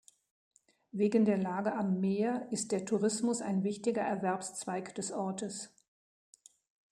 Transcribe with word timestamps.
Wegen 0.91 1.25
der 1.25 1.37
Lage 1.37 1.73
am 1.75 1.99
Meer 1.99 2.47
ist 2.51 2.71
der 2.71 2.85
Tourismus 2.85 3.39
ein 3.43 3.63
wichtiger 3.63 4.01
Erwerbszweig 4.01 4.95
des 4.95 5.11
Ortes. 5.11 5.75